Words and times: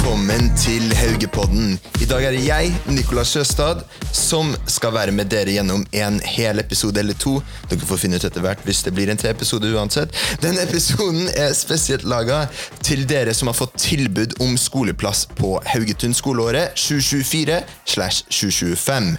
velkommen 0.00 0.46
til 0.56 0.94
Haugepodden. 0.96 1.74
I 2.00 2.06
dag 2.08 2.24
er 2.24 2.32
det 2.32 2.44
jeg, 2.46 2.70
Nicolas 2.88 3.34
Sjøstad, 3.34 3.82
som 4.16 4.54
skal 4.64 4.94
være 4.94 5.12
med 5.12 5.28
dere 5.28 5.52
gjennom 5.52 5.82
en 5.92 6.16
hel 6.24 6.62
episode 6.62 7.02
eller 7.02 7.18
to. 7.20 7.34
Dere 7.68 7.84
får 7.84 8.00
finne 8.00 8.16
ut 8.16 8.24
etter 8.24 8.40
hvert 8.40 8.62
hvis 8.64 8.80
det 8.86 8.94
blir 8.96 9.12
en 9.12 9.20
tre 9.20 9.34
episode 9.34 9.68
uansett. 9.68 10.16
Denne 10.40 10.64
episoden 10.64 11.28
er 11.34 11.52
spesielt 11.52 12.08
laga 12.08 12.46
til 12.80 13.04
dere 13.10 13.34
som 13.36 13.52
har 13.52 13.58
fått 13.60 13.76
tilbud 13.82 14.38
om 14.40 14.56
skoleplass 14.56 15.26
på 15.36 15.58
Haugetun 15.68 16.16
skoleåret 16.16 16.72
2024 16.80 17.60
slash 17.84 18.24
2025. 18.32 19.12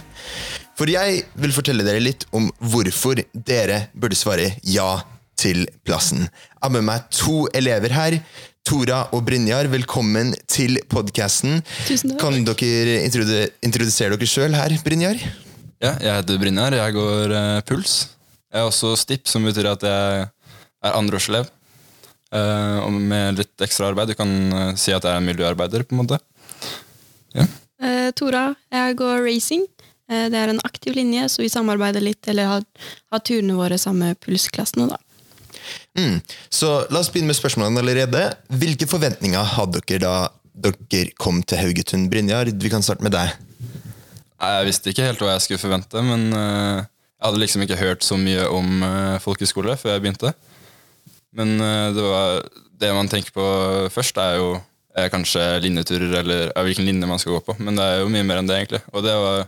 For 0.74 0.90
jeg 0.90 1.22
vil 1.38 1.54
fortelle 1.54 1.86
dere 1.86 2.02
litt 2.02 2.26
om 2.34 2.50
hvorfor 2.58 3.22
dere 3.38 3.84
burde 3.94 4.18
svare 4.18 4.56
ja 4.66 4.96
til 5.38 5.68
plassen. 5.86 6.26
Jeg 6.26 6.64
har 6.66 6.74
med 6.74 6.88
meg 6.90 7.06
to 7.14 7.44
elever 7.54 7.94
her. 7.94 8.18
Tora 8.62 9.00
og 9.10 9.24
Brynjar, 9.26 9.66
velkommen 9.72 10.30
til 10.50 10.78
podkasten. 10.90 11.60
Kan 12.20 12.44
dere 12.46 13.00
introdusere 13.06 14.14
dere 14.14 14.28
sjøl 14.30 14.54
her, 14.54 14.74
Brynjar? 14.84 15.18
Ja, 15.82 15.96
jeg 15.98 16.12
heter 16.20 16.38
Brynjar. 16.38 16.76
Jeg 16.78 16.94
går 16.94 17.34
uh, 17.34 17.62
puls. 17.66 17.96
Jeg 18.52 18.62
er 18.62 18.68
også 18.68 18.94
STIP, 19.00 19.26
som 19.30 19.42
betyr 19.48 19.72
at 19.72 19.86
jeg 19.88 20.28
er 20.28 20.94
andreårselev. 20.94 21.50
Uh, 22.32 22.78
og 22.86 22.94
med 22.96 23.42
litt 23.42 23.66
ekstra 23.66 23.90
arbeid. 23.90 24.14
Du 24.14 24.18
kan 24.18 24.30
uh, 24.54 24.68
si 24.78 24.94
at 24.94 25.02
jeg 25.02 25.10
er 25.10 25.26
miljøarbeider, 25.26 25.82
på 25.82 25.96
en 25.96 26.04
måte. 26.04 26.22
Ja. 27.34 27.48
Eh, 27.82 28.10
Tora, 28.14 28.52
jeg 28.70 28.96
går 29.00 29.24
racing. 29.26 29.66
Eh, 30.10 30.28
det 30.30 30.38
er 30.38 30.52
en 30.52 30.62
aktiv 30.64 30.94
linje, 30.94 31.26
så 31.32 31.42
vi 31.42 31.50
samarbeider 31.50 32.04
litt, 32.04 32.22
eller 32.30 32.50
har, 32.50 32.66
har 33.10 33.22
turene 33.26 33.56
våre 33.58 33.78
sammen 33.80 34.12
med 34.12 34.20
pulsklassene, 34.22 34.86
da. 34.92 35.00
Mm. 35.98 36.20
Så 36.50 36.70
la 36.90 37.02
oss 37.02 37.10
begynne 37.12 37.30
med 37.32 37.38
spørsmålene 37.38 37.82
allerede. 37.82 38.22
Hvilke 38.48 38.88
forventninger 38.88 39.50
hadde 39.56 39.82
dere 39.84 40.00
da 40.02 40.72
dere 40.92 41.12
kom 41.20 41.42
til 41.44 41.60
Haugetun? 41.60 42.08
Brynjar, 42.12 42.52
vi 42.52 42.72
kan 42.72 42.84
starte 42.84 43.04
med 43.04 43.14
deg. 43.16 43.34
Jeg 44.42 44.66
visste 44.66 44.90
ikke 44.90 45.06
helt 45.06 45.20
hva 45.22 45.36
jeg 45.36 45.44
skulle 45.44 45.62
forvente, 45.62 46.00
men 46.02 46.32
eh, 46.34 46.80
jeg 46.82 47.28
hadde 47.28 47.42
liksom 47.44 47.62
ikke 47.62 47.78
hørt 47.78 48.02
så 48.02 48.16
mye 48.18 48.48
om 48.50 48.82
folkeskole 48.82 49.20
folkehøyskole 49.22 49.76
før 49.78 49.94
jeg 49.94 50.02
begynte. 50.02 50.32
Men 51.36 51.56
eh, 51.60 51.88
det, 51.94 52.04
var, 52.04 52.42
det 52.80 52.92
man 52.96 53.10
tenker 53.10 53.34
på 53.34 53.46
først, 53.92 54.18
er 54.18 54.40
jo 54.40 54.52
er 54.92 55.08
kanskje 55.12 55.40
linjeturer, 55.64 56.18
eller 56.20 56.50
hvilken 56.66 56.84
linje 56.84 57.08
man 57.08 57.20
skal 57.20 57.38
gå 57.38 57.44
på. 57.46 57.56
Men 57.64 57.78
det 57.78 57.84
er 57.84 58.02
jo 58.02 58.12
mye 58.12 58.26
mer 58.28 58.42
enn 58.42 58.50
det, 58.50 58.58
egentlig. 58.60 58.82
Og 58.92 59.04
det 59.06 59.14
var 59.16 59.46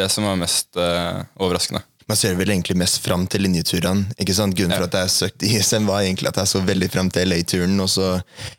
det 0.00 0.08
som 0.12 0.24
var 0.24 0.38
mest 0.40 0.78
eh, 0.80 1.20
overraskende. 1.40 1.82
Man 2.10 2.18
ser 2.18 2.34
vel 2.34 2.50
egentlig 2.50 2.74
mest 2.74 2.98
fram 3.04 3.22
til 3.30 3.44
linjeturene. 3.46 4.10
ikke 4.18 4.34
sant? 4.34 4.56
Grunnen 4.58 4.74
for 4.74 4.88
at 4.88 4.96
jeg 4.98 5.10
søkte 5.14 5.46
ISM, 5.46 5.86
var 5.86 6.02
egentlig 6.02 6.26
at 6.32 6.40
jeg 6.40 6.50
så 6.50 6.62
veldig 6.66 6.88
fram 6.90 7.10
til 7.14 7.28
LA-turen. 7.30 7.76
Og 7.78 7.86
så 7.92 8.08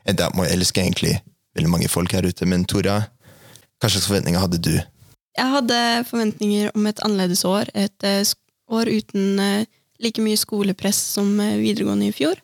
endte 0.07 0.23
jeg 0.23 0.29
opp 0.29 0.37
med 0.39 0.47
å 0.47 0.53
elske 0.53 0.79
egentlig 0.79 1.17
veldig 1.59 1.71
mange 1.73 1.89
folk 1.91 2.15
her 2.15 2.23
ute. 2.23 2.47
Men 2.47 2.63
Tora, 2.63 3.01
hva 3.81 3.89
slags 3.91 4.07
forventninger 4.07 4.39
hadde 4.39 4.61
du? 4.63 4.77
Jeg 5.35 5.51
hadde 5.57 5.79
forventninger 6.07 6.71
om 6.79 6.87
et 6.87 7.01
annerledes 7.03 7.43
år. 7.49 7.67
Et 7.75 8.07
eh, 8.07 8.31
år 8.71 8.87
uten 8.87 9.41
eh, 9.43 9.67
like 9.99 10.23
mye 10.23 10.39
skolepress 10.39 11.01
som 11.17 11.33
eh, 11.43 11.57
videregående 11.59 12.07
i 12.07 12.15
fjor. 12.15 12.39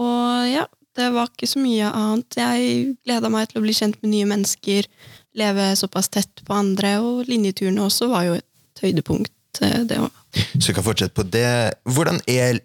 Og 0.00 0.48
ja, 0.48 0.64
det 0.96 1.10
var 1.18 1.28
ikke 1.28 1.50
så 1.50 1.60
mye 1.60 1.90
annet. 2.00 2.38
Jeg 2.40 2.94
gleda 3.04 3.28
meg 3.28 3.50
til 3.50 3.60
å 3.60 3.66
bli 3.66 3.76
kjent 3.76 4.00
med 4.00 4.14
nye 4.14 4.30
mennesker, 4.32 4.88
leve 5.36 5.68
såpass 5.76 6.08
tett 6.16 6.40
på 6.48 6.56
andre, 6.56 6.96
og 7.04 7.28
linjeturene 7.28 7.84
også 7.84 8.08
var 8.08 8.30
jo 8.30 8.40
et 8.40 8.82
høydepunkt, 8.84 9.34
eh, 9.66 9.82
det 9.88 9.98
òg. 9.98 10.10
Så 10.58 10.70
vi 10.70 10.76
kan 10.76 10.86
fortsette 10.86 11.16
på 11.16 11.26
det. 11.26 11.74
Hvordan 11.88 12.20
er 12.30 12.60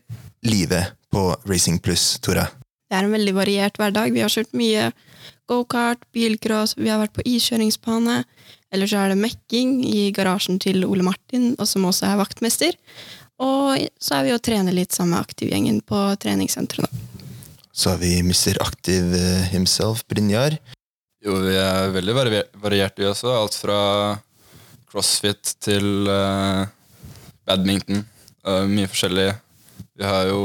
livet 0.46 0.94
på 1.14 1.28
Racing 1.50 1.82
Plus, 1.82 2.20
Tora? 2.22 2.48
Det 2.86 3.00
er 3.00 3.08
en 3.08 3.16
veldig 3.16 3.34
variert 3.36 3.80
hverdag. 3.82 4.14
Vi 4.14 4.22
har 4.22 4.32
kjørt 4.32 4.54
mye 4.58 4.92
gokart, 5.50 6.06
bilcross, 6.14 6.76
vi 6.78 6.92
har 6.92 7.02
vært 7.02 7.16
på 7.18 7.26
iskjøringsbane. 7.26 8.24
Eller 8.74 8.90
så 8.90 9.02
er 9.02 9.14
det 9.14 9.22
mekking 9.22 9.80
i 9.88 10.10
garasjen 10.16 10.60
til 10.62 10.86
Ole 10.88 11.06
Martin, 11.06 11.54
og 11.58 11.68
som 11.70 11.86
også 11.88 12.10
er 12.10 12.20
vaktmester. 12.20 12.78
Og 13.42 13.82
så 14.02 14.20
er 14.20 14.28
vi 14.28 14.34
og 14.36 14.44
trener 14.46 14.76
litt 14.76 14.96
sammen 14.96 15.16
med 15.16 15.26
aktivgjengen 15.26 15.82
på 15.88 16.02
treningssenteret. 16.22 16.88
da. 16.88 17.26
Så 17.76 17.92
har 17.92 18.00
vi 18.00 18.22
Mr. 18.24 18.56
Aktiv 18.64 19.14
eh, 19.14 19.48
himself, 19.52 20.06
Brynjar. 20.08 20.56
Jo, 21.26 21.40
vi 21.44 21.56
er 21.60 21.90
veldig 21.92 22.14
variert 22.62 22.96
vi 23.00 23.08
også. 23.10 23.34
Alt 23.36 23.58
fra 23.60 23.80
crossfit 24.96 25.56
til 25.64 26.08
uh, 26.08 26.64
badminton. 27.48 28.06
Uh, 28.48 28.64
mye 28.72 28.88
forskjellig. 28.88 29.30
Vi 29.96 30.08
har 30.08 30.30
jo 30.32 30.42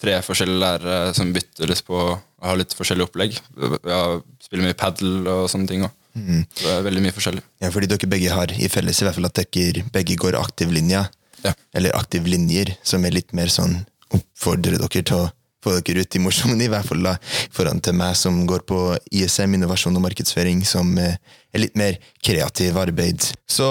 tre 0.00 0.18
forskjellige 0.24 0.62
lærere 0.62 1.14
som 1.16 1.32
bytter 1.34 1.70
litt 1.70 1.84
på 1.86 1.94
å 1.94 2.14
ha 2.44 2.54
litt 2.58 2.74
forskjellig 2.76 3.06
opplegg. 3.06 3.36
Vi 3.54 3.92
har, 3.92 4.18
spiller 4.42 4.66
mye 4.66 4.78
padel 4.78 5.28
og 5.30 5.46
sånne 5.52 5.70
ting 5.70 5.86
òg. 5.86 6.00
Så 6.14 6.62
det 6.62 6.72
er 6.76 6.84
veldig 6.86 7.02
mye 7.02 7.14
forskjellig. 7.14 7.42
Ja, 7.62 7.70
fordi 7.74 7.88
dere 7.90 8.08
begge 8.10 8.34
har 8.34 8.52
i 8.54 8.68
felles 8.70 9.00
i 9.00 9.06
hvert 9.06 9.16
fall 9.18 9.26
at 9.26 9.40
dere 9.40 9.82
begge 9.94 10.18
går 10.20 10.38
aktivlinja. 10.38 11.06
Ja. 11.44 11.52
Eller 11.76 11.96
aktiv 11.98 12.28
linjer, 12.30 12.70
som 12.86 13.04
er 13.04 13.16
litt 13.16 13.34
mer 13.36 13.50
sånn 13.52 13.80
oppfordrer 14.14 14.78
dere 14.78 15.02
til 15.02 15.24
å 15.24 15.30
få 15.64 15.78
dere 15.80 16.04
ut 16.04 16.16
i 16.16 16.22
mosjon, 16.22 16.60
i 16.60 16.68
hvert 16.70 16.86
fall 16.86 17.04
da, 17.04 17.16
foran 17.54 17.80
til 17.84 17.96
meg 17.96 18.16
som 18.18 18.42
går 18.48 18.66
på 18.68 18.80
ISM, 19.14 19.56
innovasjon 19.56 19.96
og 19.96 20.04
markedsføring, 20.04 20.62
som 20.68 20.92
eh, 21.00 21.16
er 21.54 21.64
litt 21.64 21.78
mer 21.80 21.98
kreativ 22.24 22.78
arbeid. 22.80 23.24
Så 23.48 23.68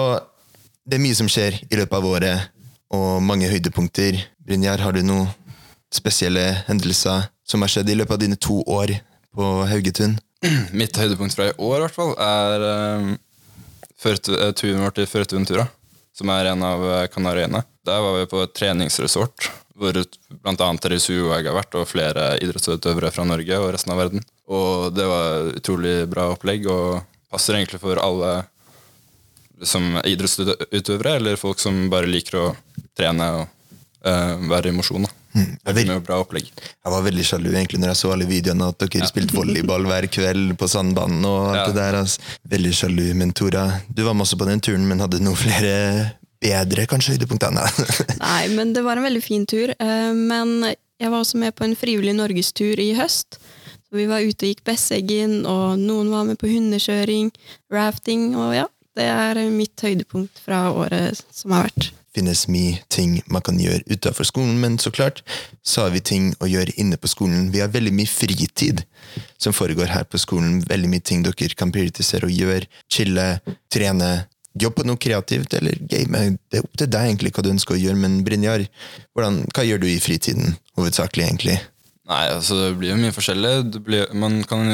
det 0.83 0.97
er 0.97 1.05
mye 1.05 1.17
som 1.17 1.29
skjer 1.31 1.61
i 1.69 1.79
løpet 1.79 1.97
av 1.99 2.09
året, 2.09 2.49
og 2.93 3.23
mange 3.25 3.49
høydepunkter. 3.49 4.19
Brynjar, 4.43 4.81
har 4.83 4.93
du 4.93 5.01
noen 5.05 5.31
spesielle 5.93 6.43
hendelser 6.67 7.29
som 7.47 7.63
har 7.63 7.71
skjedd 7.71 7.89
i 7.89 7.97
løpet 7.97 8.17
av 8.17 8.21
dine 8.21 8.37
to 8.37 8.59
år 8.69 8.95
på 9.33 9.49
Haugetun? 9.69 10.17
Mitt 10.79 10.97
høydepunkt 10.99 11.35
fra 11.37 11.49
i 11.49 11.55
år 11.55 11.77
i 11.77 11.85
hvert 11.85 11.95
fall 11.95 12.13
er 12.21 12.65
um, 12.99 13.13
turen 14.03 14.83
vår 14.83 14.97
til 14.97 15.07
Fuerteventura, 15.09 15.67
som 16.13 16.31
er 16.33 16.51
en 16.51 16.63
av 16.65 16.85
eh, 16.87 17.09
Kanariøyene. 17.11 17.63
Der 17.83 18.01
var 18.05 18.17
vi 18.19 18.29
på 18.31 18.43
et 18.45 18.55
treningsresort 18.55 19.49
hvor 19.73 19.97
annet 19.97 20.83
Therese 20.83 21.15
Uhaug 21.17 21.47
har 21.49 21.55
vært, 21.55 21.75
og 21.79 21.89
flere 21.89 22.27
idrettsutøvere 22.45 23.09
fra 23.13 23.25
Norge 23.25 23.57
og 23.57 23.71
resten 23.73 23.93
av 23.93 24.03
verden. 24.03 24.21
Og 24.53 24.93
det 24.93 25.07
var 25.09 25.49
utrolig 25.57 25.95
bra 26.11 26.27
opplegg, 26.35 26.67
og 26.69 27.01
passer 27.33 27.57
egentlig 27.57 27.81
for 27.81 27.97
alle 28.01 28.43
som 29.65 29.97
idrettsutøvere, 30.03 31.17
eller 31.17 31.41
folk 31.41 31.61
som 31.63 31.87
bare 31.89 32.09
liker 32.09 32.37
å 32.37 32.45
trene 32.97 33.29
og 33.39 33.43
uh, 34.05 34.37
være 34.51 34.69
i 34.69 34.77
mosjon. 34.77 35.07
Det 35.33 35.83
er 35.89 35.99
bra 36.05 36.19
opplegg. 36.21 36.45
Jeg 36.61 36.91
var 36.93 37.01
veldig 37.05 37.23
sjalu 37.25 37.49
egentlig 37.53 37.79
når 37.81 37.89
jeg 37.93 37.99
så 38.03 38.11
alle 38.13 38.27
videoene 38.29 38.67
at 38.69 38.77
dere 38.83 39.07
spilte 39.09 39.33
volleyball 39.37 39.85
hver 39.89 40.07
kveld 40.13 40.53
på 40.59 40.67
sandbanen. 40.69 41.25
og 41.25 41.47
alt 41.53 41.57
Ja. 41.57 41.65
det 41.67 41.75
der. 41.79 41.97
Altså. 42.03 42.19
Veldig 42.49 42.73
sjalu. 42.77 43.05
Men 43.15 43.31
Tora, 43.33 43.81
du 43.93 44.03
var 44.03 44.13
med 44.13 44.25
også 44.27 44.37
på 44.37 44.45
den 44.49 44.61
turen, 44.61 44.85
men 44.87 44.99
hadde 45.01 45.19
noen 45.23 45.35
flere 45.39 46.13
bedre 46.43 46.85
kanskje 46.91 47.15
høydepunkter? 47.17 47.51
Nei. 48.19 48.47
Men 48.53 48.73
det 48.73 48.83
var 48.85 48.97
en 49.01 49.03
veldig 49.09 49.23
fin 49.23 49.45
tur. 49.49 49.73
eh, 49.79 50.13
Men 50.13 50.61
jeg 50.99 51.09
var 51.09 51.19
også 51.23 51.37
med 51.41 51.55
på 51.55 51.63
en 51.65 51.75
frivillig 51.75 52.13
norgestur 52.15 52.79
i 52.79 52.93
høst. 52.93 53.39
Så 53.89 53.97
vi 53.97 54.05
var 54.09 54.21
ute 54.25 54.45
og 54.45 54.49
gikk 54.53 54.63
Besseggen, 54.65 55.45
og 55.45 55.77
noen 55.79 56.09
var 56.09 56.23
med 56.25 56.37
på 56.41 56.47
hundekjøring, 56.49 57.31
rafting, 57.71 58.35
og 58.35 58.53
ja. 58.55 58.67
Det 58.93 59.07
er 59.09 59.39
mitt 59.49 59.81
høydepunkt 59.81 60.37
fra 60.45 60.67
året 60.69 61.17
som 61.33 61.49
har 61.55 61.63
vært. 61.65 61.87
Finnes 62.13 62.45
mye 62.51 62.79
ting 62.93 63.17
man 63.31 63.43
kan 63.45 63.57
gjøre 63.59 63.83
utenfor 63.89 64.27
skolen, 64.27 64.59
men 64.61 64.77
så 64.81 64.91
klart 64.93 65.23
så 65.65 65.85
har 65.85 65.93
vi 65.95 66.03
ting 66.05 66.31
å 66.43 66.49
gjøre 66.49 66.75
inne 66.81 66.99
på 66.99 67.09
skolen. 67.11 67.49
Vi 67.53 67.61
har 67.63 67.73
veldig 67.73 67.93
mye 67.95 68.09
fritid 68.09 68.83
som 69.41 69.55
foregår 69.55 69.91
her 69.93 70.05
på 70.09 70.21
skolen. 70.21 70.61
Veldig 70.69 70.91
mye 70.91 71.03
ting 71.05 71.25
dere 71.25 71.57
kan 71.57 71.73
prioritisere 71.73 72.29
og 72.29 72.35
gjøre. 72.35 72.69
Chille, 72.91 73.27
trene, 73.73 74.11
jobbe 74.53 74.81
på 74.81 74.87
noe 74.87 75.01
kreativt 75.01 75.53
eller 75.57 75.77
game. 75.89 76.23
Det 76.49 76.61
er 76.61 76.67
opp 76.67 76.77
til 76.79 76.91
deg 76.93 77.09
egentlig 77.09 77.33
hva 77.33 77.45
du 77.45 77.51
ønsker 77.53 77.77
å 77.77 77.81
gjøre, 77.81 77.99
men 78.05 78.21
Brynjar, 78.25 78.67
hvordan, 79.13 79.43
hva 79.53 79.65
gjør 79.67 79.83
du 79.83 79.89
i 79.89 80.01
fritiden 80.03 80.57
hovedsakelig 80.77 81.25
egentlig? 81.25 81.59
Nei, 82.09 82.23
altså 82.29 82.59
det 82.59 82.73
blir 82.77 82.93
jo 82.93 82.99
mye 82.99 83.15
forskjellig. 83.15 83.53
Blir, 83.85 84.09
man, 84.19 84.41
kan, 84.47 84.67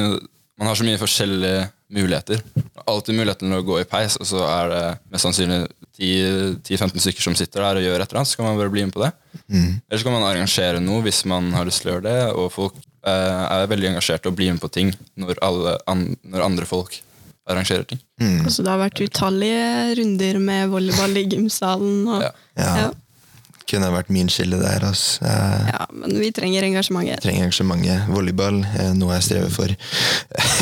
man 0.59 0.71
har 0.71 0.79
så 0.79 0.87
mye 0.87 0.99
forskjellige 1.01 1.67
muligheter. 1.93 2.41
Alltid 2.85 3.17
muligheten 3.17 3.49
til 3.49 3.59
å 3.59 3.65
gå 3.65 3.79
i 3.81 3.87
peis, 3.89 4.15
og 4.21 4.27
så 4.29 4.43
er 4.45 4.69
det 4.73 4.83
mest 5.13 5.25
sannsynlig 5.25 5.59
10-15 5.99 7.01
stykker 7.03 7.25
som 7.25 7.35
sitter 7.35 7.65
der 7.65 7.79
og 7.79 7.83
gjør 7.83 8.03
et 8.03 8.07
eller 8.11 8.21
annet, 8.21 8.31
så 8.31 8.39
kan 8.39 8.47
man 8.47 8.59
bare 8.61 8.71
bli 8.73 8.85
med 8.87 8.93
på 8.95 9.01
det. 9.03 9.11
Eller 9.49 9.99
så 9.99 10.05
kan 10.07 10.15
man 10.15 10.27
arrangere 10.29 10.79
noe 10.83 11.01
hvis 11.05 11.23
man 11.29 11.51
har 11.57 11.67
lyst 11.67 11.83
til 11.83 11.91
å 11.91 11.97
gjøre 11.97 12.05
det, 12.07 12.19
og 12.37 12.47
folk 12.55 12.77
eh, 12.79 13.43
er 13.49 13.67
veldig 13.73 13.91
engasjerte 13.95 14.31
og 14.31 14.37
blir 14.39 14.53
med 14.55 14.61
på 14.63 14.71
ting 14.71 14.93
når, 15.19 15.41
alle, 15.45 15.75
an, 15.91 16.05
når 16.23 16.45
andre 16.45 16.69
folk 16.69 17.01
arrangerer 17.49 17.83
ting. 17.89 17.99
Altså, 18.45 18.61
det 18.63 18.69
har 18.69 18.79
vært 18.83 19.01
utallige 19.01 19.67
runder 19.99 20.39
med 20.43 20.69
volleyball 20.69 21.17
i 21.17 21.27
gymsalen. 21.33 22.01
Og, 22.07 22.25
Ja. 22.29 22.33
Ja. 22.61 22.73
ja. 22.85 22.89
Kunne 23.69 23.91
vært 23.93 24.07
min 24.09 24.25
skille 24.33 24.57
der. 24.57 24.81
Altså. 24.81 25.21
Jeg 25.21 25.73
ja, 25.75 25.83
men 25.93 26.15
vi 26.17 26.31
trenger 26.33 26.65
engasjementet. 26.65 27.21
trenger 27.21 27.45
engasjementet. 27.45 28.07
Volleyball 28.09 28.63
er 28.65 28.95
noe 28.97 29.13
jeg 29.19 29.27
strever 29.27 29.51
for. 29.53 29.73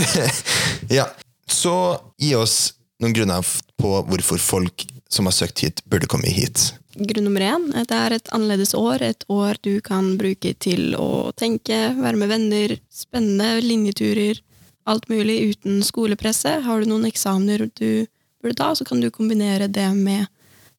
ja, 0.98 1.08
Så 1.48 1.74
gi 2.20 2.36
oss 2.36 2.74
noen 3.02 3.14
grunner 3.14 3.46
på 3.80 3.94
hvorfor 4.10 4.42
folk 4.42 4.88
som 5.10 5.30
har 5.30 5.36
søkt 5.36 5.64
hit, 5.64 5.84
burde 5.86 6.10
komme 6.10 6.28
hit. 6.34 6.74
Grunn 6.98 7.28
nummer 7.28 7.44
én, 7.46 7.68
det 7.72 7.94
er 7.94 8.16
et 8.16 8.30
annerledes 8.34 8.74
år. 8.76 9.04
Et 9.06 9.24
år 9.30 9.60
du 9.64 9.78
kan 9.86 10.16
bruke 10.18 10.54
til 10.58 10.96
å 10.98 11.32
tenke, 11.38 11.78
være 11.98 12.18
med 12.18 12.32
venner, 12.34 12.76
spennende 12.90 13.62
linjeturer. 13.64 14.44
alt 14.88 15.10
mulig 15.10 15.50
uten 15.50 15.82
skolepresse. 15.84 16.62
Har 16.64 16.80
du 16.80 16.88
noen 16.88 17.06
eksamener 17.06 17.66
du 17.76 18.08
burde 18.42 18.56
ta, 18.56 18.76
så 18.76 18.86
kan 18.86 19.02
du 19.02 19.10
kombinere 19.12 19.68
det 19.68 19.90
med 19.94 20.28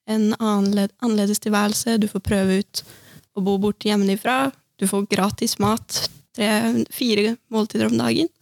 en 0.08 0.32
annerledes 0.40 1.38
tilværelse. 1.44 1.98
Du 2.00 2.08
får 2.08 2.24
prøve 2.24 2.62
ut 2.62 2.82
å 3.36 3.44
bo 3.44 3.58
borte 3.60 3.90
hjemmefra. 3.90 4.50
Du 4.80 4.86
får 4.88 5.06
gratis 5.12 5.58
mat. 5.60 6.08
Tre, 6.34 6.48
fire 6.90 7.36
måltider 7.52 7.90
om 7.90 7.98
dagen. 8.00 8.32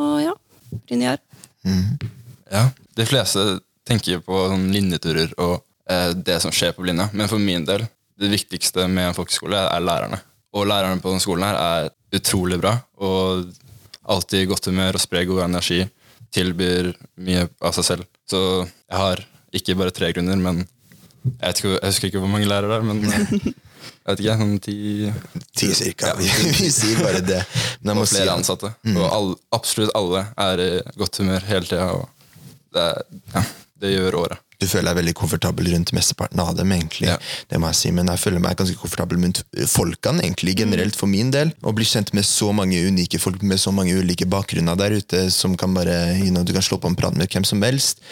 Og 0.00 0.22
ja, 0.22 0.32
Brynjar. 0.86 1.20
Ja, 2.52 2.68
De 2.96 3.06
fleste 3.08 3.60
tenker 3.88 4.20
på 4.24 4.44
sånn 4.50 4.68
linjeturer 4.72 5.32
og 5.42 5.62
eh, 5.90 6.12
det 6.14 6.38
som 6.44 6.52
skjer 6.54 6.74
på 6.76 6.84
linja, 6.86 7.08
men 7.12 7.30
for 7.30 7.42
min 7.42 7.64
del, 7.68 7.84
det 8.20 8.30
viktigste 8.30 8.86
med 8.88 9.10
en 9.10 9.16
folkeskole 9.16 9.58
er 9.58 9.82
lærerne. 9.82 10.20
Og 10.52 10.68
lærerne 10.68 11.00
på 11.02 11.10
denne 11.10 11.24
skolen 11.24 11.46
her 11.48 11.58
er 11.58 11.90
utrolig 12.14 12.58
bra, 12.60 12.76
og 13.00 13.48
alltid 14.02 14.44
i 14.44 14.50
godt 14.50 14.68
humør 14.68 14.98
og 14.98 15.02
sprer 15.02 15.26
god 15.28 15.46
energi. 15.46 15.80
Tilbyr 16.32 16.92
mye 17.24 17.46
av 17.60 17.74
seg 17.76 17.88
selv. 17.88 18.06
Så 18.28 18.38
jeg 18.64 18.98
har 19.00 19.24
ikke 19.52 19.76
bare 19.76 19.92
tre 19.94 20.12
grunner, 20.16 20.38
men 20.40 20.62
jeg, 20.62 21.54
ikke, 21.54 21.74
jeg 21.76 21.88
husker 21.90 22.08
ikke 22.08 22.22
hvor 22.22 22.32
mange 22.32 22.48
lærere 22.48 22.72
det 22.72 22.78
er, 22.78 22.86
men 22.88 23.54
jeg 24.02 24.16
vet 24.16 24.22
ikke, 24.24 24.36
sånn 24.40 24.54
ti 24.62 24.76
Ti 25.58 25.68
cirka. 25.78 26.14
Vi, 26.18 26.26
vi 26.60 26.70
sier 26.74 27.02
bare 27.04 27.20
det. 27.22 27.42
Men 27.86 28.00
og 28.02 28.08
flere 28.10 28.26
si 28.26 28.34
ansatte. 28.34 28.72
Og 28.96 29.04
alle, 29.06 29.36
absolutt 29.54 29.92
alle 29.98 30.24
er 30.46 30.62
i 30.64 30.70
godt 30.98 31.20
humør 31.22 31.46
hele 31.46 31.68
tida. 31.68 31.90
Det, 32.72 32.88
ja, 33.36 33.44
det 33.84 33.92
gjør 33.94 34.18
året. 34.24 34.42
Du 34.62 34.68
føler 34.70 34.90
deg 34.90 35.00
veldig 35.00 35.14
komfortabel 35.18 35.72
rundt 35.74 35.92
mesteparten 35.96 36.40
av 36.42 36.54
dem, 36.58 36.72
egentlig. 36.74 37.08
Ja. 37.10 37.18
Det 37.50 37.58
må 37.60 37.70
jeg 37.72 37.78
si, 37.80 37.90
Men 37.94 38.10
jeg 38.12 38.22
føler 38.22 38.42
meg 38.42 38.58
ganske 38.58 38.78
komfortabel 38.78 39.18
rundt 39.18 39.42
folkene, 39.72 40.22
egentlig, 40.22 40.54
generelt 40.62 40.98
for 40.98 41.10
min 41.10 41.32
del. 41.34 41.52
Å 41.62 41.74
bli 41.74 41.86
kjent 41.88 42.12
med 42.16 42.26
så 42.28 42.52
mange 42.56 42.78
unike 42.86 43.20
folk 43.22 43.42
med 43.42 43.60
så 43.60 43.74
mange 43.74 43.96
ulike 43.98 44.28
bakgrunner 44.30 44.78
der 44.78 44.96
ute, 44.98 45.24
som 45.34 45.56
kan 45.58 45.74
bare, 45.74 45.96
you 46.20 46.30
know, 46.30 46.46
du 46.46 46.54
kan 46.54 46.64
slå 46.64 46.78
på 46.82 46.90
en 46.90 46.98
prat 46.98 47.16
med 47.18 47.30
hvem 47.32 47.46
som 47.48 47.62
helst, 47.66 48.02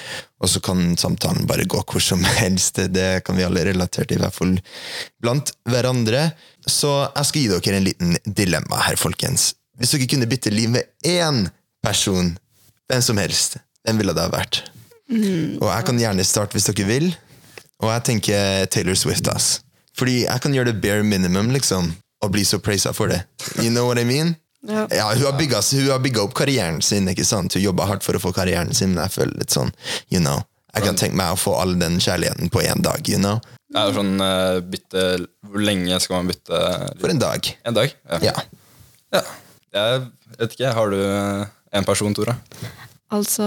og 0.40 0.50
så 0.50 0.62
kan 0.64 0.96
samtalen 1.00 1.46
bare 1.48 1.68
gå 1.68 1.82
hvor 1.84 2.02
som 2.04 2.24
helst. 2.42 2.82
Det 2.90 3.22
kan 3.26 3.38
vi 3.38 3.46
alle 3.46 3.64
relatere 3.70 4.10
til, 4.10 4.20
i 4.20 4.24
hvert 4.24 4.36
fall 4.36 4.58
blant 5.22 5.54
hverandre. 5.70 6.30
Så 6.66 6.92
jeg 7.06 7.30
skal 7.30 7.42
gi 7.44 7.48
dere 7.54 7.80
en 7.80 7.88
liten 7.88 8.18
dilemma 8.26 8.84
her, 8.88 9.00
folkens. 9.00 9.54
Hvis 9.80 9.94
dere 9.94 10.10
kunne 10.10 10.28
bytte 10.28 10.52
liv 10.52 10.72
med 10.72 10.90
én 11.06 11.46
person, 11.84 12.34
hvem 12.90 13.02
som 13.04 13.20
helst, 13.20 13.56
hvem 13.86 14.02
ville 14.02 14.12
det 14.16 14.26
ha 14.26 14.32
vært? 14.32 14.64
Og 15.10 15.66
jeg 15.68 15.86
kan 15.88 15.98
gjerne 15.98 16.24
starte 16.26 16.56
hvis 16.56 16.68
dere 16.70 16.86
vil. 16.88 17.08
Og 17.80 17.90
jeg 17.90 18.04
tenker 18.06 18.66
Taylor 18.70 18.94
Swift. 18.94 19.28
ass. 19.28 19.60
Fordi 19.98 20.24
jeg 20.24 20.40
kan 20.40 20.54
gjøre 20.54 20.72
det 20.72 20.80
bare 20.82 21.02
minimum, 21.02 21.50
liksom. 21.50 21.92
Og 22.22 22.32
bli 22.32 22.44
så 22.44 22.60
praisa 22.60 22.92
for 22.92 23.08
det. 23.08 23.22
You 23.58 23.70
know 23.70 23.86
what 23.88 23.98
I 23.98 24.04
mean? 24.04 24.36
Ja. 24.68 24.86
Ja, 24.92 25.06
Hun 25.14 25.24
har 25.24 25.38
bygga 25.38 25.60
bygget 25.98 26.20
opp 26.22 26.34
karrieren 26.34 26.82
sin. 26.82 27.08
ikke 27.08 27.24
sant? 27.24 27.54
Hun 27.54 27.62
jobba 27.62 27.86
hardt 27.88 28.04
for 28.04 28.14
å 28.14 28.20
få 28.20 28.32
karrieren 28.32 28.74
sin. 28.74 28.94
Men 28.94 29.04
jeg 29.08 29.10
føler 29.16 29.38
litt 29.38 29.50
sånn, 29.50 29.72
you 30.10 30.20
know 30.20 30.42
Jeg 30.74 30.84
kan 30.84 30.96
tenke 30.96 31.16
meg 31.16 31.32
å 31.32 31.36
få 31.40 31.56
all 31.58 31.72
den 31.80 31.98
kjærligheten 31.98 32.50
på 32.50 32.60
én 32.62 32.82
dag. 32.82 33.08
you 33.08 33.18
know? 33.18 33.40
Er 33.74 33.92
sånn 33.94 34.20
uh, 34.20 34.60
bytte 34.60 35.26
Hvor 35.46 35.62
lenge 35.62 35.98
skal 36.00 36.20
man 36.20 36.30
bytte? 36.30 36.60
For 37.00 37.10
en 37.10 37.18
dag. 37.18 37.48
En 37.66 37.74
dag? 37.74 37.94
Ja. 38.22 38.34
Ja. 39.10 39.22
Jeg 39.74 40.04
vet 40.38 40.52
ikke. 40.54 40.72
Har 40.74 40.90
du 40.90 41.00
en 41.72 41.84
person, 41.84 42.14
Tora? 42.14 42.36
Altså 43.10 43.46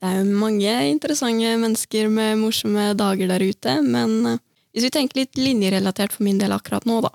Det 0.00 0.08
er 0.08 0.22
jo 0.22 0.38
mange 0.40 0.74
interessante 0.88 1.50
mennesker 1.60 2.08
med 2.08 2.38
morsomme 2.40 2.90
dager 2.96 3.28
der 3.28 3.44
ute, 3.44 3.76
men 3.84 4.14
eh, 4.30 4.40
hvis 4.72 4.86
vi 4.86 4.92
tenker 4.94 5.20
litt 5.20 5.36
linjerelatert 5.36 6.14
for 6.14 6.24
min 6.24 6.38
del 6.40 6.54
akkurat 6.56 6.86
nå, 6.88 7.02
da, 7.04 7.10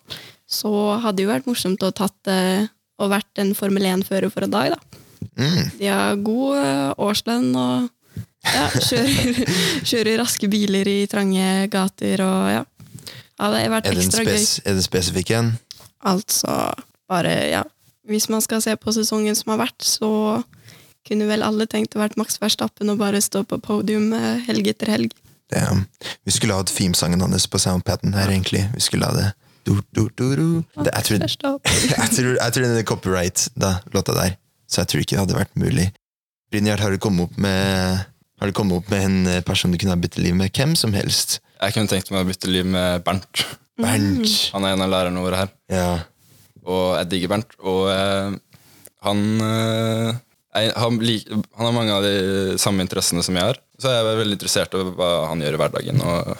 så 0.45 0.69
hadde 1.01 1.17
det 1.17 1.25
jo 1.25 1.31
vært 1.31 1.49
morsomt 1.49 1.85
å 1.85 1.93
tatt 1.95 2.29
eh, 2.29 2.67
og 3.01 3.11
vært 3.11 3.41
en 3.41 3.55
Formel 3.57 3.87
1-fører 3.89 4.31
for 4.31 4.45
en 4.45 4.53
dag, 4.53 4.75
da. 4.75 5.01
Mm. 5.35 5.61
De 5.79 5.89
har 5.89 6.21
god 6.23 6.59
eh, 6.61 6.91
årslønn 7.07 7.49
og 7.57 7.89
ja, 8.45 8.67
kjører, 8.69 9.39
kjører 9.89 10.19
raske 10.21 10.49
biler 10.51 10.87
i 10.87 10.99
trange 11.11 11.65
gater 11.73 12.21
og 12.25 12.51
ja. 12.53 12.63
Ja, 13.35 13.49
det 13.51 13.65
har 13.65 13.71
vært 13.73 13.89
Er 13.89 13.97
det 13.97 14.03
ekstra 14.05 14.23
gøy. 14.23 14.37
er 14.39 14.77
det 14.77 14.83
spesifikk 14.85 15.31
en? 15.35 15.49
Altså, 16.07 16.53
bare, 17.09 17.33
ja 17.51 17.65
Hvis 18.07 18.29
man 18.31 18.43
skal 18.45 18.61
se 18.63 18.77
på 18.79 18.93
sesongen 18.95 19.35
som 19.35 19.51
har 19.51 19.65
vært, 19.65 19.81
så 19.83 20.09
kunne 21.07 21.27
vel 21.29 21.45
alle 21.45 21.67
tenkt 21.69 21.95
å 21.95 22.01
vært 22.01 22.17
Max 22.19 22.39
Verstappen 22.41 22.91
og 22.91 22.99
bare 23.01 23.21
stå 23.23 23.43
på 23.47 23.59
podium 23.63 24.11
eh, 24.17 24.43
helg 24.47 24.71
etter 24.73 24.91
helg. 24.95 25.13
Det, 25.53 25.61
vi 26.25 26.33
skulle 26.33 26.57
hatt 26.57 26.71
themesangen 26.73 27.21
hans 27.21 27.45
på 27.47 27.61
soundpaden 27.61 28.15
her, 28.17 28.31
egentlig. 28.33 28.63
Vi 28.73 28.81
skulle 28.81 29.05
ha 29.05 29.13
det. 29.13 29.27
Du, 29.65 29.77
du, 29.93 30.07
du, 30.13 30.25
du. 30.37 30.47
det 30.81 30.91
jeg, 30.91 31.05
tror, 31.07 31.21
jeg, 31.25 32.09
tror, 32.13 32.31
jeg 32.37 32.55
tror 32.55 32.65
den 32.65 32.79
er 32.79 32.85
copyright, 32.85 33.47
da, 33.57 33.77
låta 33.93 34.13
der. 34.17 34.35
Så 34.69 34.81
jeg 34.81 34.91
tror 34.91 35.03
ikke 35.03 35.15
det 35.15 35.21
hadde 35.23 35.37
vært 35.37 35.55
mulig. 35.61 35.87
Brynjar, 36.53 36.81
har 36.81 36.93
du 36.93 37.01
kommet 37.01 37.29
opp 37.29 37.37
med 37.41 38.03
Har 38.39 38.49
du 38.49 38.53
kommet 38.55 38.77
opp 38.77 38.89
med 38.91 39.05
en 39.07 39.29
eh, 39.31 39.43
person 39.45 39.71
du 39.73 39.77
kunne 39.79 39.95
ha 39.95 39.99
byttet 40.01 40.21
liv 40.21 40.35
med? 40.37 40.51
Hvem 40.53 40.75
som 40.77 40.93
helst? 40.93 41.39
Jeg 41.61 41.75
kunne 41.75 41.89
tenkt 41.89 42.11
meg 42.11 42.25
å 42.25 42.27
bytte 42.27 42.51
liv 42.51 42.67
med 42.67 43.05
Bernt. 43.05 43.45
Bernt. 43.79 44.33
Han 44.53 44.67
er 44.67 44.75
en 44.75 44.83
av 44.83 44.91
lærerne 44.91 45.23
våre 45.23 45.39
her. 45.39 45.53
Ja. 45.71 45.87
Og 46.65 46.97
jeg 46.99 47.09
digger 47.13 47.31
Bernt. 47.31 47.55
Og 47.63 47.87
eh, 47.93 48.35
han, 49.07 49.23
eh, 49.45 50.19
han, 50.55 50.99
har 51.59 51.75
mange 51.75 51.93
av 51.93 52.03
de 52.05 52.57
samme 52.61 52.83
interessene 52.85 53.23
som 53.25 53.35
jeg 53.35 53.51
har. 53.51 53.59
Så 53.81 53.91
jeg 53.91 54.01
er 54.01 54.19
veldig 54.21 54.37
interessert 54.37 54.75
i 54.77 54.83
hva 54.95 55.09
han 55.29 55.41
gjør 55.43 55.57
i 55.57 55.61
hverdagen. 55.61 56.01
Og 56.01 56.31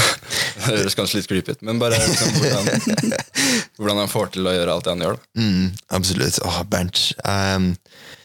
det 0.66 0.80
høres 0.80 0.98
kanskje 0.98 1.20
litt 1.20 1.30
creepy 1.30 1.54
ut, 1.54 1.64
men 1.66 1.82
bare 1.82 2.00
liksom, 2.00 2.34
hvordan, 2.36 3.18
hvordan 3.78 4.02
han 4.02 4.10
får 4.10 4.34
til 4.36 4.50
å 4.50 4.54
gjøre 4.56 4.74
alt 4.74 4.88
det 4.88 4.94
han 4.96 5.06
gjør. 5.06 5.20
Mm, 5.38 5.66
absolutt. 6.00 6.40
Åh, 6.46 6.62
Bernt. 6.70 7.04
Um, 7.22 7.72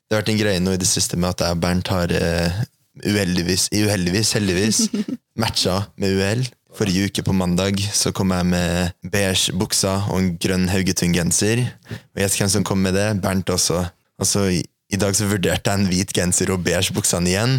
det 0.06 0.16
har 0.16 0.24
vært 0.24 0.34
en 0.34 0.42
greie 0.42 0.64
nå 0.64 0.76
i 0.76 0.82
det 0.82 0.90
siste 0.90 1.18
med 1.20 1.34
at 1.34 1.46
jeg 1.46 1.58
og 1.58 1.64
Bernt 1.64 1.94
har 1.94 2.12
uh, 2.14 2.60
uheldigvis, 3.06 3.70
uheldigvis, 3.74 4.36
heldigvis, 4.38 4.84
matcha 5.42 5.84
med 6.02 6.18
uhell. 6.18 6.46
Forrige 6.76 7.08
uke 7.08 7.24
på 7.24 7.34
mandag 7.38 7.80
så 7.96 8.12
kom 8.12 8.34
jeg 8.36 8.50
med 8.50 8.96
beige 9.08 9.54
bukser 9.56 10.10
og 10.10 10.18
en 10.20 10.34
grønn 10.42 10.66
Haugetun-genser. 10.68 11.62
Og 11.94 12.20
gjett 12.20 12.40
hvem 12.42 12.52
som 12.52 12.66
kom 12.68 12.82
med 12.84 12.98
det? 12.98 13.14
Bernt 13.24 13.54
også. 13.54 13.86
Altså, 14.20 14.50
i, 14.52 14.60
I 14.94 15.00
dag 15.02 15.16
så 15.18 15.30
vurderte 15.30 15.72
jeg 15.72 15.82
en 15.82 15.88
hvit 15.90 16.12
genser 16.14 16.52
og 16.54 16.66
beige 16.66 16.94
buksene 16.96 17.32
igjen. 17.32 17.56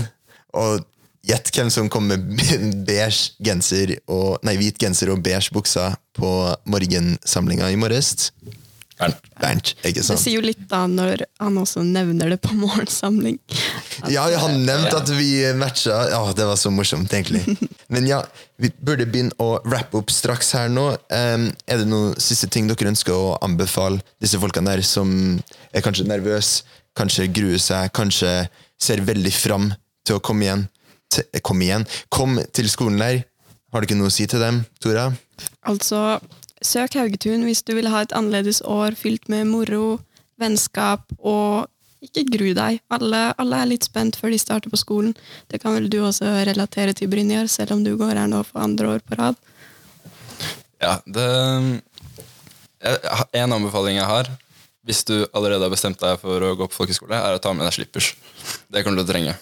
Og 0.57 0.85
gjett 1.27 1.51
hvem 1.55 1.73
som 1.75 1.91
kom 1.91 2.07
med 2.11 2.29
beige 2.89 3.35
genser 3.43 3.97
og, 4.07 4.39
nei, 4.47 4.57
hvit 4.61 4.79
genser 4.81 5.11
og 5.15 5.25
beige 5.27 5.55
bukser 5.55 5.99
på 6.17 6.31
morgensamlinga 6.71 7.73
i 7.73 7.81
morges? 7.81 8.31
Bernt. 8.97 9.27
Bernt, 9.37 9.71
ikke 9.85 10.01
sant? 10.01 10.17
Det 10.17 10.23
sier 10.23 10.39
jo 10.39 10.45
litt 10.47 10.63
da 10.71 10.87
når 10.89 11.27
han 11.43 11.59
også 11.61 11.83
nevner 11.85 12.31
det 12.33 12.39
på 12.41 12.55
morgensamling. 12.57 13.37
Ja, 14.09 14.25
han 14.41 14.63
nevnte 14.65 15.03
at 15.03 15.11
vi 15.13 15.43
matcha. 15.59 15.99
Ja, 16.15 16.23
det 16.33 16.47
var 16.49 16.57
så 16.57 16.73
morsomt, 16.73 17.13
egentlig. 17.13 17.43
Men 17.93 18.09
ja, 18.09 18.23
vi 18.57 18.71
burde 18.81 19.05
begynne 19.05 19.37
å 19.43 19.59
wrappe 19.69 20.01
opp 20.01 20.15
straks 20.15 20.55
her 20.57 20.73
nå. 20.73 20.89
Um, 21.13 21.51
er 21.69 21.83
det 21.83 21.91
noen 21.91 22.17
siste 22.23 22.49
ting 22.49 22.71
dere 22.71 22.89
ønsker 22.95 23.13
å 23.13 23.37
anbefale 23.45 24.01
disse 24.23 24.41
folkene 24.41 24.73
der 24.73 24.87
som 24.87 25.13
er 25.77 25.85
kanskje 25.85 26.09
nervøse, 26.09 26.65
kanskje 26.97 27.29
gruer 27.33 27.61
seg, 27.63 27.93
kanskje 27.97 28.33
ser 28.81 29.05
veldig 29.07 29.33
fram 29.35 29.71
til 30.07 30.19
å 30.19 30.25
komme 30.25 30.47
igjen? 30.47 30.67
Til, 31.13 31.29
kom 31.47 31.63
igjen? 31.63 31.87
Kom 32.13 32.41
til 32.57 32.69
skolen 32.73 33.01
der. 33.03 33.23
Har 33.73 33.83
du 33.83 33.89
ikke 33.89 33.99
noe 33.99 34.11
å 34.11 34.15
si 34.15 34.27
til 34.31 34.43
dem, 34.43 34.65
Tora? 34.83 35.11
Altså, 35.69 36.19
søk 36.65 36.97
Haugetun 36.99 37.45
hvis 37.47 37.65
du 37.67 37.75
vil 37.77 37.91
ha 37.93 38.03
et 38.05 38.15
annerledes 38.17 38.63
år 38.65 38.97
fylt 38.99 39.29
med 39.33 39.49
moro, 39.51 39.99
vennskap 40.41 41.05
og 41.19 41.67
ikke 42.05 42.27
gru 42.29 42.51
deg. 42.57 42.81
Alle, 42.93 43.23
alle 43.41 43.61
er 43.63 43.71
litt 43.73 43.87
spent 43.89 44.19
før 44.21 44.33
de 44.35 44.41
starter 44.41 44.73
på 44.73 44.81
skolen. 44.81 45.15
Det 45.51 45.61
kan 45.63 45.75
vel 45.77 45.89
du 45.93 45.99
også 46.05 46.29
relatere 46.47 46.95
til, 46.97 47.11
Brynjar, 47.13 47.51
selv 47.51 47.77
om 47.77 47.85
du 47.85 47.95
går 47.99 48.17
her 48.21 48.31
nå 48.31 48.43
for 48.47 48.63
andre 48.63 48.97
år 48.97 49.05
på 49.07 49.19
rad. 49.19 49.39
Ja, 50.83 50.99
det 51.07 51.29
En 53.33 53.55
anbefaling 53.57 53.97
jeg 53.97 54.07
har, 54.07 54.29
hvis 54.87 55.03
du 55.09 55.15
allerede 55.35 55.67
har 55.67 55.73
bestemt 55.73 55.99
deg 55.99 56.21
for 56.23 56.43
å 56.47 56.55
gå 56.55 56.69
på 56.71 56.79
folkeskole, 56.79 57.19
er 57.19 57.35
å 57.35 57.43
ta 57.43 57.51
med 57.53 57.67
deg 57.67 57.75
slippers. 57.75 58.13
Det 58.71 58.85
kommer 58.85 59.01
du 59.01 59.03
til 59.03 59.09
å 59.09 59.13
trenge. 59.13 59.35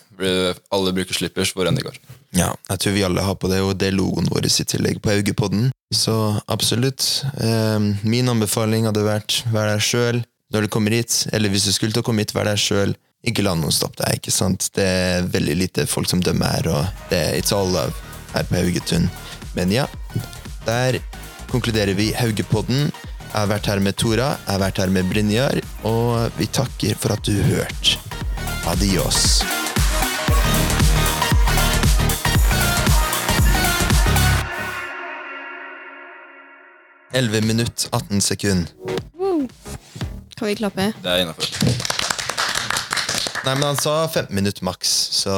Alle 0.72 0.94
bruker 0.96 1.16
slippers 1.16 1.52
hvor 1.52 1.68
enn 1.68 1.76
de 1.76 1.84
går. 1.84 1.98
Ja, 2.34 2.54
jeg 2.70 2.80
tror 2.80 2.94
vi 2.96 3.04
alle 3.06 3.24
har 3.26 3.36
på 3.38 3.50
det, 3.52 3.60
og 3.60 3.76
det 3.78 3.90
er 3.90 3.98
logoen 3.98 4.30
vår 4.32 4.48
i 4.48 4.66
tillegg 4.72 5.02
på 5.04 5.12
Augepodden. 5.12 5.68
Så 5.94 6.14
absolutt. 6.50 7.04
Eh, 7.36 7.90
min 8.02 8.32
anbefaling 8.32 8.88
hadde 8.88 9.04
vært 9.04 9.42
vær 9.52 9.68
deg 9.74 9.84
sjøl 9.84 10.22
når 10.54 10.64
du 10.64 10.72
kommer 10.72 10.94
hit, 10.96 11.26
eller 11.34 11.52
hvis 11.52 11.68
du 11.68 11.74
skulle 11.74 11.92
til 11.92 12.00
å 12.04 12.06
komme 12.06 12.24
hit, 12.24 12.34
vær 12.34 12.48
deg 12.48 12.60
sjøl. 12.60 12.96
Ikke 13.24 13.44
la 13.44 13.54
noen 13.56 13.72
stoppe 13.72 14.00
deg, 14.02 14.20
ikke 14.20 14.32
sant. 14.34 14.68
Det 14.76 14.84
er 14.84 15.28
veldig 15.32 15.54
lite 15.60 15.86
folk 15.88 16.08
som 16.08 16.24
dømmer 16.24 16.56
her, 16.56 16.70
og 16.72 17.08
det 17.12 17.20
er 17.20 17.38
it's 17.38 17.52
all 17.56 17.68
love 17.72 17.92
her 18.34 18.48
på 18.48 18.58
Haugetun. 18.60 19.08
Men 19.56 19.72
ja, 19.72 19.86
der 20.64 21.00
konkluderer 21.52 21.96
vi 21.96 22.12
Haugepodden. 22.16 22.88
Jeg 23.35 23.41
har 23.43 23.49
vært 23.50 23.67
her 23.67 23.81
med 23.83 23.97
Tora, 23.99 24.26
jeg 24.45 24.53
har 24.55 24.61
vært 24.62 24.76
her 24.79 24.91
med 24.95 25.09
Brynjar, 25.11 25.59
og 25.91 26.37
vi 26.38 26.47
takker 26.55 26.95
for 27.03 27.17
at 27.17 27.26
du 27.26 27.35
hørte. 27.43 27.97
Adios. 28.71 29.41
Elleve 37.14 37.41
minutt, 37.47 37.88
18 37.93 38.21
sekund. 38.21 38.71
Kan 40.38 40.49
vi 40.49 40.55
klappe? 40.59 40.93
Det 41.03 41.11
er 41.11 41.25
innafor. 41.25 41.50
Nei, 43.45 43.55
men 43.59 43.67
han 43.69 43.76
sa 43.79 43.97
15 44.09 44.31
minutter 44.35 44.64
maks, 44.67 44.95
så 45.21 45.35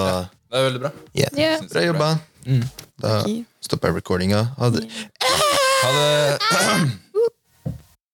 Det 0.53 0.61
er 0.61 0.69
veldig 0.69 0.81
bra. 0.85 0.91
yeah. 1.17 1.33
Yeah. 1.37 1.65
Bra 1.73 1.83
jobba. 1.88 2.11
Da 3.03 3.17
stopper 3.61 3.88
jeg 3.88 3.97
recordinga. 4.03 4.45
Ha 4.61 4.71
det. 4.71 4.87
Ha 5.83 5.91
det. 5.97 6.93